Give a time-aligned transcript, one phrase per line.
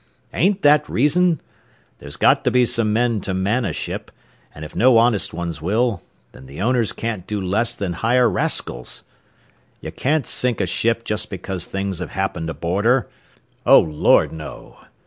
[0.33, 1.41] Ain't that reason?
[1.99, 4.09] There's got to be some men to man a ship,
[4.55, 9.03] an' if no honest ones will, then the owners can't do less than hire raskils.
[9.79, 13.09] Ye can't sink a ship just because things have happened aboard her.
[13.63, 14.79] Oh, Lord, no.